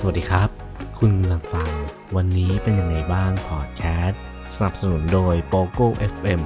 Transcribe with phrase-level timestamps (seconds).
[0.00, 0.50] สวัสดีครับ
[0.98, 1.70] คุณกำลังฟัง
[2.16, 6.40] วันนี้เป็นยังไงบ้างพอดแคสต์สนับสนุนโดย POGO FM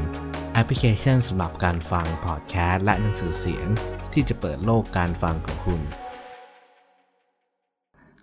[0.52, 3.66] แอปพลิเคชันสำหรับการฟังพอดแคสต์และหนังสือเสียง
[4.12, 5.80] ที่จะเปิดโลกการฟังของคุณ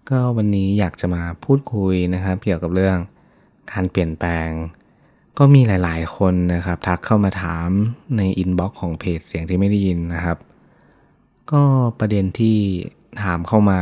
[0.09, 2.97] ก็วันนี้อยากจะมาพูดคุยนะครับ เกี่ยวกับเรื่อง
[3.71, 4.49] การเปลี่ยนแปลง
[5.37, 7.69] ก็มีหลาย ๆ คนนะครับ ทักเข้ามาถาม
[8.17, 10.37] ใน inbox ของเพจเสียงที่ไม่ได้ยินนะครับ
[11.51, 11.63] ก็
[11.99, 12.57] ประเด็นที่
[13.23, 13.81] ถามเข้ามา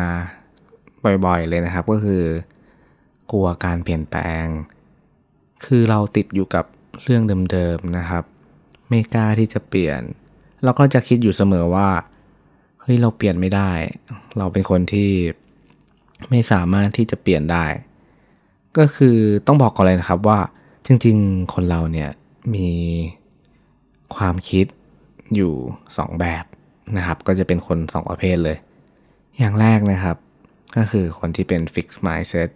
[1.25, 2.23] บ่อยๆเลยนะครับ ก็คือ
[3.31, 4.45] กลัวการเปลี่ยนแปลง
[5.65, 6.65] คือเราติดอยู่กับ
[7.03, 8.23] เรื่องเดิมๆนะครับ
[8.89, 10.01] ไม่กล้าที่จะเปลี่ยน
[10.63, 11.89] เราก็จะคิดอยู่เสมอว่า
[12.81, 13.71] เฮ้ยเราเปลี่ยนไม่ได้
[14.37, 15.11] เราเป็นคนที่
[16.29, 17.65] ไม่สามารถที่จะเปลี่ยนได้
[18.77, 19.17] ก็คือ
[19.47, 20.39] ต้องบอกก่อนเลยนะครับว่า
[20.85, 22.09] จริงๆ คนเราเนี่ย
[22.55, 22.69] มี
[24.15, 24.65] ความคิด
[25.35, 25.53] อยู่
[25.85, 26.45] 2 แบบ
[26.97, 28.57] นะครับ ก็จะเป็นคน 2 ประเภทเลย
[29.37, 30.17] อย่างแรกนะครับ
[30.75, 32.49] ก็คือคนที่เป็น fixed mindset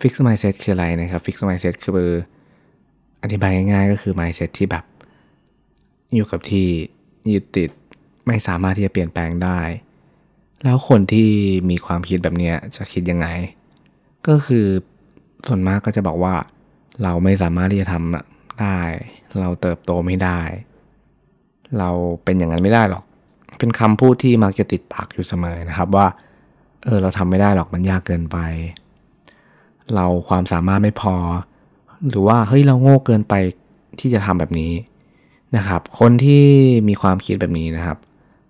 [0.00, 2.12] fixed mindset คืออะไรนะครับ fixed mindset คือ
[3.22, 4.84] อธิบายง่ายๆก็คือ mindset ที่แบบ
[6.14, 6.66] อยู่กับที่
[7.32, 7.70] ยึดติด
[8.26, 9.60] ไม่สามารถที่จะเปลี่ยนแปลงได้
[10.64, 11.30] แล้วคนที่
[11.70, 13.26] มีความคิดแบบนี้จะคิดยังไง
[14.28, 14.66] ก็คือ
[15.46, 16.34] ส่วนมากก็จะบอกว่า
[17.02, 18.78] เราไม่สามารถที่จะทำได้
[19.40, 20.40] เราเติบโตไม่ได้
[21.78, 21.90] เรา
[22.24, 23.04] เป็นอย่างนั้นไม่ได้หรอก
[23.58, 26.06] เป็นคำพูดที่มักจะติดปากอยู่เสมอนะครับว่า
[26.84, 28.38] เออเราทำไม่ได้หรอกมันยากเกินไป
[29.94, 31.14] เราความสามารถไม่พอ
[32.08, 33.34] หรือว่าเฮ้ยเราโง่เกินไป
[34.00, 34.72] ที่จะทำแบบนี้
[35.56, 36.44] นะครับ คนที่
[36.88, 37.98] มีความคิดแบบนี้นะครับ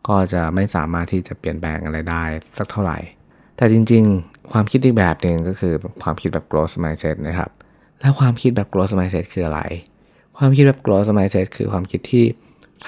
[0.08, 2.22] ก็จะไม่สามารถที่จะเปลี่ยนแปลงอะไรได้
[2.58, 2.98] สักเท่าไหร่
[3.56, 7.50] แต่จริงๆ ความคิดอีกแบบหนึ่งก็คือความคิดแบบ growth mindset นะครับ
[8.00, 9.60] แล้วความคิดแบบ growth mindset คืออะไร
[10.38, 12.24] ความคิดแบบ growth mindset คือความคิดที่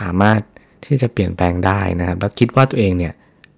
[0.01, 0.41] สามารถ
[0.87, 3.13] ที่จะเปลี่ยนแปลงได้นะครับ แล้วคิดว่าตัวเองเนี่ย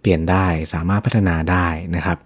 [0.05, 1.66] เปลี่ยนได้สามารถพัฒนาได้
[1.97, 2.19] นะครับ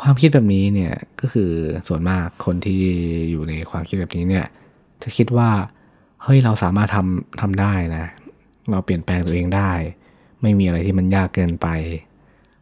[0.00, 1.50] ความคิดแบบนี้เนี่ยก็คือ
[1.88, 2.82] ส่วนมากคนที่
[3.30, 4.46] อยู่ในความคิดแบบนี้เนี่ย
[5.02, 5.50] จะคิดว่า
[6.22, 8.04] เฮ้ยเราสามารถทำทำได้นะ
[8.70, 9.70] เราเปลี่ยนแปลงตัวเองได้
[10.42, 11.68] ไม่มีอะไรที่มันยากเกินไป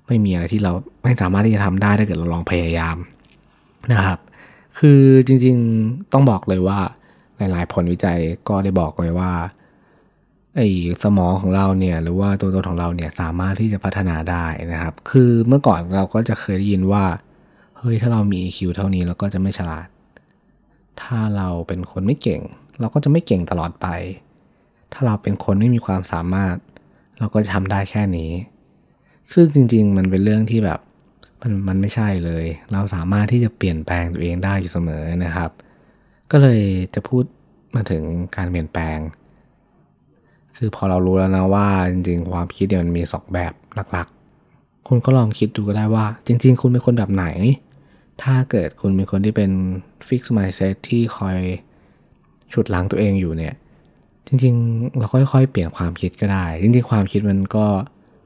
[0.06, 2.97] ไม่มีอะไรที่เราไม่สามารถที่จะทำได้ถ้าเกิดเราลองพยายาม
[3.93, 4.19] นะครับ
[4.78, 6.78] คือจริงๆต้องบอกเลยว่า
[7.37, 8.19] หลายๆ ผลวิจัย
[8.49, 9.33] ก็ได้บอกไว้ว่า
[10.56, 10.69] ไอ้
[11.03, 17.05] สมองของเราเนี่ยหรือว่าตัวตนของเราเนี่ยสามารถที่จะพัฒนาได้นะครับ คือเมื่อก่อนเราก็จะเคยได้ยินว่า
[17.78, 19.88] เฮ้ยถ้าเรามี EQ เท่านี้เราก็จะไม่ฉลาด
[21.03, 22.41] ถ้าเราเป็นคนไม่เก่ง
[22.81, 23.87] เราก็จะไม่เก่งตลอดไป
[24.93, 26.56] ถ้าเราเป็นคนไม่มีความสามารถ
[27.19, 28.31] เราก็จะทำได้แค่นี้
[29.32, 30.81] ซึ่งจริง ๆ มันเป็นเรื่องที่แบบ
[31.41, 35.50] มันมันไม่ใช่เลย เราสามารถที่จะเปลี่ยนแปลงตัวเองได้อยู่เสมอนะครับ
[36.31, 36.62] ก็เลย
[36.94, 37.25] จะพูด
[37.75, 38.03] มาถึง
[38.37, 38.99] การเปลี่ยนแปลง
[40.62, 43.53] คือพอเรารู้แล้วนะว่าจริงๆ ความคิดเนี่ยมันมีสองแบบ
[43.93, 47.26] หลักๆ คุณก็ลองคิดดูก็ได้ว่า จริง ๆ คุณเป็นคนแบบไหน
[48.22, 49.50] ถ้าเกิดคุณเป็นคนที่เป็น
[50.09, 51.37] fix mindset ที่คอย
[52.53, 53.54] ฉุดล้างตัวเองอยู่เนี่ย
[54.26, 57.66] จริง ๆ เราค่อยๆ เปลี่ยนความคิดก็ได้ จริง ๆ ความคิดมันก็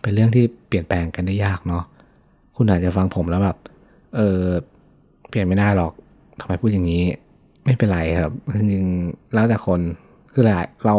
[0.03, 1.85] เป็นเรื่องที่เปลี่ยนแปลงกันได้ยากเนาะ
[2.57, 3.57] คุณอาจจะฟังผมแล้วแบบ
[4.17, 4.43] เออ
[5.29, 5.93] เปลี่ยนไม่ได้หรอก
[6.41, 7.05] ทำไมพูดอย่างนี้
[7.65, 9.81] ไม่เป็นไรครับ จริงๆแล้วแต่คน
[10.33, 10.97] คือหลายเรา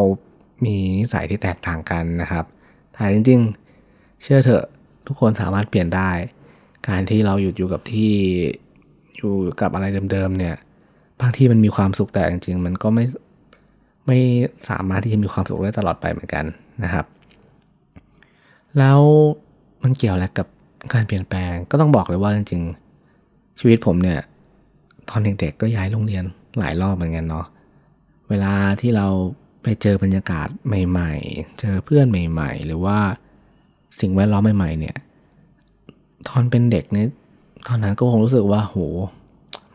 [0.64, 2.44] มีนิสัยที่แตกต่างกันนะครับ
[2.92, 4.64] แต่จริงๆ เชื่อเถอะ
[5.06, 6.10] ทุกคนสามารถเปลี่ยนได้
[6.88, 8.12] การที่เราหยุดอยู่กับที่
[9.16, 10.56] อยู่กับอะไรเดิมๆเนี่ย
[11.20, 13.04] บางที่มันมีความสุขแต่จริงๆ มันก็ไม่
[14.06, 14.18] ไม่
[14.68, 16.44] สามารถที่จะมีความสุขได้ตลอดไปเหมือนกัน
[16.84, 17.06] นะครับ
[18.78, 19.00] แล้ว
[19.82, 20.46] มันเกี่ยวอะไรกับ
[20.94, 24.20] การเปลี่ยนแปลงก็ต้องบอกเลยว่าจริงๆ ชีวิตผมเนี่ย
[25.08, 26.24] ตอนเด็กๆก็ย้ายโรงเรียน
[26.58, 27.46] หลายรอบเหมือนกันเนาะ
[28.28, 29.06] เวลาที่เรา
[29.68, 30.48] ไปเจอบรรยากาศ
[30.88, 32.98] ใหม่ ๆ เจอเพื่อนใหม่ ๆ หรือว่า
[34.00, 34.96] สิ่งแวดล้อมใหม่ ๆ เนี่ย
[36.28, 37.08] ตอนเป็นเด็กเนี่ย
[37.66, 38.76] ตอนนั้นก็คงรู้สึกว่าโห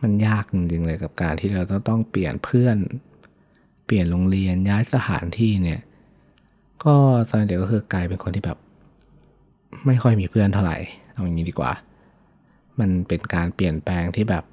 [0.02, 2.78] มันยากจริงๆเลยกับการที่เราต้องเปลี่ยนเพื่อน
[3.86, 5.80] เปลี่ยนโรงเรียนย้ายสถานที่เนี่ย
[6.84, 6.94] ก็
[7.30, 8.58] ตอนเด็กก็คือกลายเป็นคนที่แบบ
[9.86, 10.78] ไม่ค่อยมีเพื่อนเท่าไหร่
[11.12, 11.72] เอาอย่างนี้ดีกว่า
[12.80, 14.44] มันเป็นการเปลี่ยนแปลงที่แบบ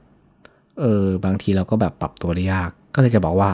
[0.80, 3.50] เออบางทีเราก็แบบปรับตัวได้ยาก ก็เลยจะบอกว่า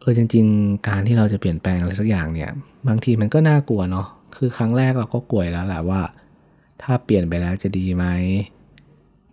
[0.00, 2.50] เออจริง ๆ การที่เราจะเปลี่ยนแปลงอะไรสักอย่างเนี่ย
[2.88, 4.06] บางทีมันก็น่ากลัวเนาะ
[4.36, 6.00] คือครั้งแรกเราก็กลัวแล้วแหละว่า
[6.82, 8.06] ถ้าเปลี่ยนไปแล้วจะดีไหม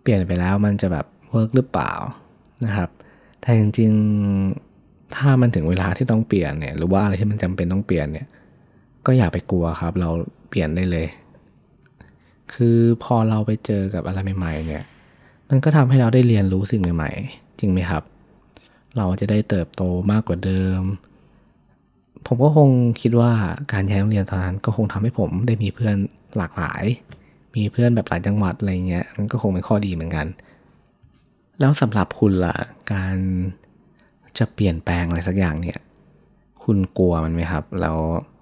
[0.02, 1.92] เปลี่ยนไปแล้วมันจะแบบเวิร์กหรือเปล่า
[2.66, 2.90] นะครับ
[3.40, 8.26] แต่จริงๆถ้ามันถึงเวลาที่ต้องเปลี่ยนเนี่ยหรือว่าอะไรที่มันจำเป็นต้องเปลี่ยนเนี่ย
[9.06, 10.08] ก็อย่าไปกลัวครับ เรา
[10.48, 11.06] เปลี่ยนได้เลย
[12.52, 14.84] คือพอเราไปเจอกับอะไรใหม่ ๆ เนี่ย
[15.48, 18.02] มันก็ทำให้เราได้เรียนรู้สิ่งใหม่ ๆ จริงไหมครับ
[18.96, 20.82] เราจะได้เติบโตมากกว่าเดิม
[22.26, 22.70] ผมก็คง
[23.00, 23.32] คิดว่า
[23.72, 25.96] การย้ายโรงเรียนตอนนั้นก็คงทำให้ผมได้มีเพื่อน
[26.36, 26.84] หลากหลาย
[27.56, 30.26] มีเพื่อนแบบหลายจังหวัดอะไรเงี้ยมันก็คงเป็นข้อดีเหมือนกัน
[31.60, 32.56] แล้วสำหรับคุณล่ะ
[32.92, 33.16] การ
[34.38, 35.78] จะเปลี่ยนแปลงอะไรสักอย่างเนี่ย
[36.62, 37.96] คุณกลัวมันไหมครับ แล้ว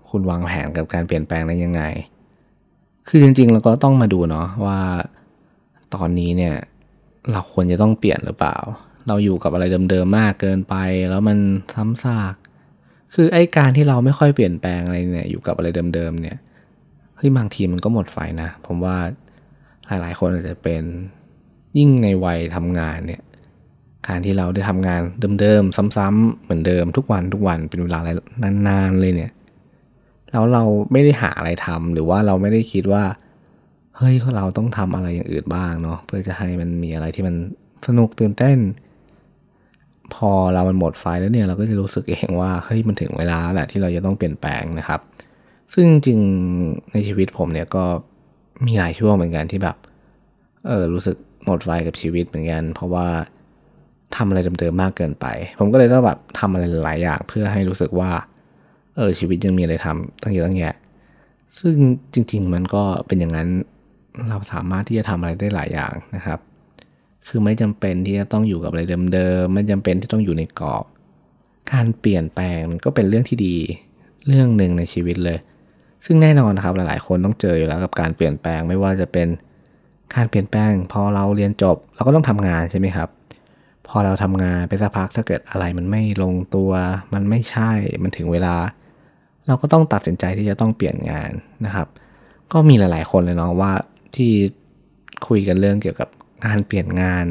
[0.08, 1.82] คุณวางแผนกับการเปลี่ยนแปลงนั้ยังไง
[3.08, 4.80] คือจริงๆเราก็ต้องมาดูเนาะว่า
[5.94, 6.54] ตอนนี้เนี่ย
[7.30, 8.56] เราควรจะต้องเปลี่ยนหรือเปล่า
[9.08, 10.74] เราอยู่กับอะไรเดิมๆมากเกินไป
[11.10, 11.38] แล้วมัน
[11.74, 12.34] ซ้ำซาก
[13.14, 16.38] คือไอ้การที่เราไม่ค่อยเปลี่ยนแปลงอะไรเนี่ยอยู่กับอะไรเดิมๆเนี่ย
[17.16, 18.96] เฮ้ยบางทีมันก็หมดไฟนะ ผมว่า
[19.86, 20.82] หลายๆ คนอาจจะเป็น
[21.78, 23.22] ยิ่งในวัยทำงานเนี่ย
[24.08, 25.00] การที่เราได้ทำงาน
[25.40, 28.00] เดิมๆซ้ำๆเหมือนเดิมทุกวันทุกวันเป็นเวลา
[28.68, 29.32] นานๆเลยเนี่ย
[30.30, 33.04] แล้วเราไม่ได้หาอะไรทำหรือว่าเราไม่ได้คิดว่า
[33.96, 37.34] เฮ้ยเราต้องทำอะไรอย่างอื่นบ้างเนาะเพื่อจะให้มันมีอะไรที่มัน
[37.86, 38.58] สนุกตื่นเต้น
[40.14, 45.00] พอเรามันหมดไฟแล้วเนี่ยเราก็จะรู้สึกเองว่าเฮ้ยมันถึงเวลาแหละที่เราจะต้องเปลี่ยนแปลงนะครับ
[45.74, 46.18] ซึ่งจริง
[46.92, 47.84] ในชีวิตผมเนี่ยก็
[48.66, 49.76] มีหลายช่วงเหมือนกันที่แบบ
[50.66, 53.06] เออรู้สึกหมดไฟกับชีวิตเหมือนกัน เพราะว่า
[54.16, 55.26] ทำอะไรเดิมๆมากเกินไป
[55.58, 58.10] ผมก็เลยต้องแบบทำอะไรหลายอย่างเพื่อให้รู้สึกว่า
[58.96, 60.74] เออชีวิตยังมีอะไรทำตั้งเยอะตั้งแยะ
[61.60, 61.76] ซึ่ง
[62.14, 63.48] จริง ๆ มันก็เป็นอย่างนั้น
[64.28, 66.38] เราสามารถที่จะทำอะไรได้หลายอย่างนะครับ
[67.28, 68.82] คือไม่จำเป็นที่จะต้องอยู่กับอะไร
[69.14, 70.84] เดิมๆ ไม่จำเป็นที่ต้องอยู่ในกรอบ
[71.72, 73.56] การเปลี่ยนแปลงมันก็เป็นเรื่องที่ดี
[74.26, 75.38] เรื่องหนึ่งในชีวิตเลย
[76.06, 79.28] ซึ่งแน่นอนนะครับหลายๆ คนต้องเจออยู่แล้วกับการเปลี่ยนแปลงไม่ว่าจะเป็น
[80.14, 83.08] การเปลี่ยนแปลง พอเราเรียนจบเราก็ต้องทำงานใช่ไหมครับ
[83.88, 86.70] พอเราทำงานไปสักพักถ้าเกิดอะไรมันไม่ลงตัว
[87.14, 87.72] มันไม่ใช่
[88.02, 88.54] มันถึงเวลา
[89.46, 91.30] เราก็ต้องตัดสินใจที่จะต้องเปลี่ยนงาน
[91.64, 91.86] นะครับ
[92.52, 93.72] ก็มีหลาย ๆ คนเลยเนาะว่า
[94.16, 94.32] ที่
[95.28, 96.08] คุยกันเรื่องเกี่ยวกับ
[96.44, 97.24] การเปลี่ยนงาน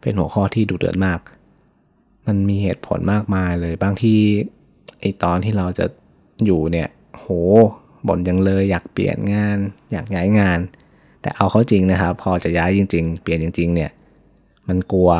[0.00, 1.20] เป็นหัวข้อที่ดุเดือดมาก
[2.26, 4.18] มันมีเหตุผลมากมายเลย บางที่
[5.00, 5.86] ไอตอนที่เราจะ
[6.44, 7.26] อยู่เนี่ย โห
[8.06, 9.58] บ่นยังเลยอยากเปลี่ยนงาน
[9.92, 10.58] อยากย้ายงาน
[11.22, 13.90] แต่เอาเข้าจริงนะครับ พอจะย้ายจริง ๆ เปลี่ยนจริง ๆ เนี่ย
[14.68, 15.10] มันกลัว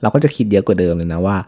[0.00, 1.38] เราก็จะคิดเยอะกว่าเดิมเลยนะว่า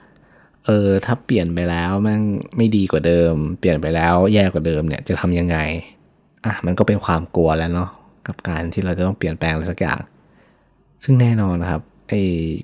[0.67, 2.23] เออถ้าเปลี่ยนไปแล้วแม่ง
[2.57, 5.59] ไม่ดีกว่าเดิม เปลี่ยนไปแล้วแย่กว่าเดิมเนี่ยจะทำยังไง
[6.45, 7.89] อะมันก็เป็นความกลัวแล้วเนาะ
[8.27, 9.99] กับการที่เราจะต้องเปลี่ยนแปลงอะไรสักอย่าง
[11.05, 12.15] ซึ่งแน่นอนนะครับไอ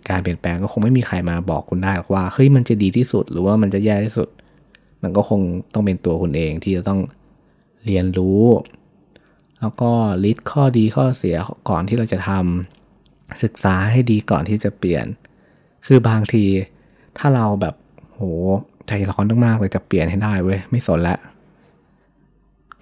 [0.08, 4.28] การเปลี่ยนแปลงก็คงไม่มีใครมาบอกคุณได้ว่าเฮ้ยมันจะดีที่สุดหรือว่ามันจะแย่ที่สุด
[5.02, 5.40] มันก็คง
[5.74, 7.00] ต้องเป็นตัวคุณเองที่จะต้อง
[7.86, 8.42] เรียนรู้
[9.60, 9.90] แล้วก็
[10.24, 11.36] ลิสต์ข้อดีข้อเสีย
[11.68, 15.06] ก่อนที่เราจะทำศึกษาให้ดีก่อนที่จะเปลี่ยน
[15.86, 16.44] คือบางที
[17.18, 17.74] ถ้าเราแบบ
[18.14, 18.20] โห
[18.88, 21.18] ใจร้อนมากๆเลยจะเปลี่ยนให้ได้เว้ยไม่สนล้ว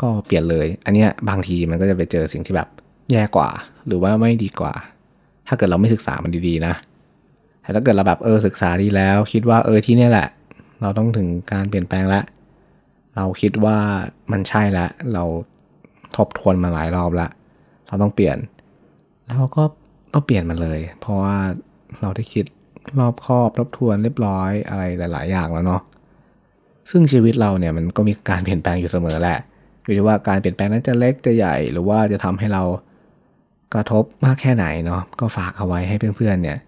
[0.01, 2.69] ก็เปลี่ยนเลย อันเนี้ยบางทีมันก็จะไปเจอสิ่งที่แบบ
[3.13, 3.51] แย่กว่า
[3.87, 4.75] หรือว่าไม่ดีกว่า
[5.49, 6.75] ถ้าเกิดเราไม่ศึกษามันดีๆนะ
[7.63, 10.29] แต่ถ้าเกิดเราแบบเออศึกษาดีแล้ว คิดว่าเออที่นี่แหละ
[10.81, 12.25] เราต้องถึงการเปลี่ยนแปลงแล้ว
[13.17, 13.79] เราคิดว่า
[14.33, 15.25] มันใช่แล้วเรา
[16.17, 17.31] ทบทวนมาหลายรอบแล้ว
[17.89, 18.39] เราต้องเปลี่ยน
[19.27, 19.65] แล้วก็
[20.15, 21.37] ก็เปลี่ยนมันเลย เพราะว่า
[22.03, 22.45] เราได้คิด
[22.99, 24.83] รอบครอบทบทวนเรียบร้อยอะไร
[25.13, 25.83] หลาย ๆ อย่างแล้วเนาะ
[26.91, 29.39] ซึ่งชีวิตเราเนี่ยมันก็มีการเปลี่ยนแปลงอยู่เสมอแหละ
[29.85, 32.63] อยู่ที่ว่าการเปลี่ยนแปลงนั้นจะเล็กจะใหญ่ หรือว่าจะทำให้เรา
[33.75, 36.59] กระทบมากแค่ไหนเนาะก็ฝากเอาไว้ให้เพื่อนๆเนี่ย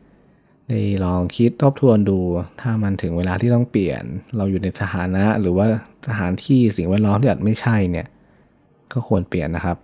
[0.69, 2.19] ได้ลองคิดทบทวนดู
[2.61, 4.03] ถ้ามันถึงเวลาที่ต้องเปลี่ยน
[4.37, 5.67] เราอยู่ในสถานะหรือว่า
[6.07, 8.07] สถานที่สิ่งแวดล้อมที่อาจไม่ใช่เนี่ย
[8.93, 9.79] ก็ควรเปลี่ยนนะครับ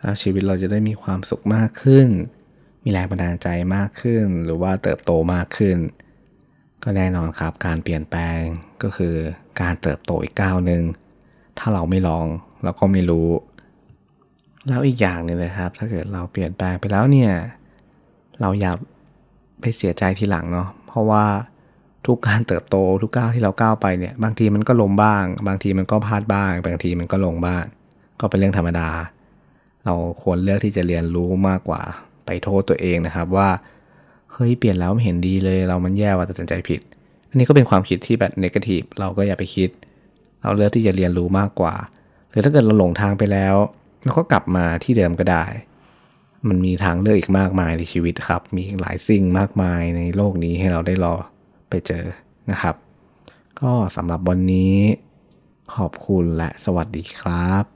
[0.00, 2.08] แล้วชีวิตเราจะได้มีความสุขมากขึ้น
[2.82, 5.76] มีแรงบันดาลใจมากขึ้น หรือว่าเติบโตมากขึ้น
[6.82, 8.38] ก็แน่นอนครับการเปลี่ยนแปลง
[8.82, 9.14] ก็คือ
[9.60, 10.82] การเติบโตอีกก้าวหนึ่ง
[11.58, 12.26] ถ้าเราไม่ลอง
[12.64, 13.28] เราก็ไม่รู้
[14.68, 17.32] แล้วอีกอย่างนึงนะครับ ถ้าเกิดเราเปลี่ยนแปลงไปแล้วเนี่ย
[18.40, 18.72] เราอย่า
[19.60, 21.24] ไปเสียใจทีหลังเนาะเพราะว่า
[22.06, 27.64] ทุกการเติบโตทุกก้าวที่เราก้าวไปเนี่ยบางทีมันก็ลงบ้าง บางทีมันก็พลาดบ้าง บางทีมันก็ลงบ้าง
[28.20, 28.88] ก็เป็นเรื่องธรรมดา
[29.84, 31.82] เราควรเลือกที่จะเรียนรู้มากกว่า
[32.26, 33.48] ไปโทษตัวเองนะครับว่า
[34.32, 36.80] เฮ้ยเปลี่ยนแล้วไม่เห็นดีเลย เรามันแย่ว่าตัดสินใจผิด
[37.28, 39.70] อันนี้ก็เป็นความคิดที่แบบเนกาทีฟเราก็อย่าไปคิด
[40.42, 41.74] เราเลือกที่จะเรียนรู้มากกว่า
[42.30, 43.54] หรือถ้าเกิดเราหลงทางไปแล้ว
[44.04, 45.44] แล้วก็กลับมาที่เดิมก็ได้
[46.48, 51.14] มันมีทางเลือกอีกมากมายในชีวิตครับ มีหลายสิ่งมากมายในโลกนี้ให้เราได้รอ
[51.68, 52.04] ไปเจอ
[52.50, 52.74] นะครับ
[53.60, 54.76] ก็สำหรับวันนี้
[55.74, 57.71] ขอบคุณและสวัสดีครับ